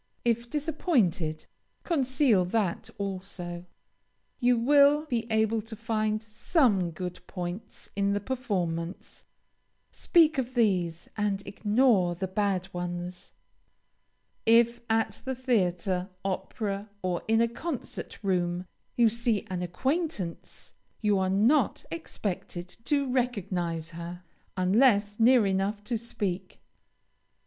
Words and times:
If 0.25 0.49
disappointed, 0.49 1.45
conceal 1.83 2.43
that 2.45 2.89
also. 2.97 3.67
You 4.39 4.57
will 4.57 5.05
be 5.05 5.27
able 5.31 5.61
to 5.61 5.75
find 5.75 6.23
some 6.23 6.89
good 6.89 7.19
points 7.27 7.91
in 7.95 8.13
the 8.13 8.19
performance; 8.19 9.25
speak 9.91 10.39
of 10.39 10.55
these 10.55 11.07
and 11.15 11.45
ignore 11.45 12.15
the 12.15 12.27
bad 12.27 12.67
ones. 12.73 13.33
If 14.43 14.79
at 14.89 15.21
the 15.23 15.35
theatre, 15.35 16.09
opera, 16.25 16.89
or 17.03 17.21
in 17.27 17.39
a 17.39 17.47
concert 17.47 18.23
room, 18.23 18.65
you 18.95 19.07
see 19.07 19.45
an 19.51 19.61
acquaintance, 19.61 20.73
you 21.01 21.19
are 21.19 21.29
not 21.29 21.85
expected 21.91 22.67
to 22.85 23.07
recognize 23.07 23.91
her, 23.91 24.23
unless 24.57 25.19
near 25.19 25.45
enough 25.45 25.83
to 25.83 25.95
speak. 25.95 26.59